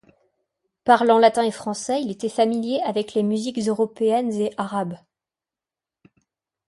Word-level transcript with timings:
Parlant 0.83 1.19
latin 1.19 1.43
et 1.43 1.51
français, 1.51 2.01
il 2.01 2.09
était 2.09 2.27
familier 2.27 2.81
avec 2.83 3.13
les 3.13 3.21
musiques 3.21 3.59
européennes 3.59 4.33
et 4.33 4.51
arabes. 4.57 4.97